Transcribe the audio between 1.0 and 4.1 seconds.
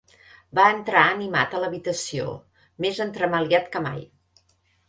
animat a l'habitació, més entremaliat que mai.